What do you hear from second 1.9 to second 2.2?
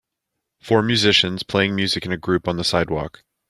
in a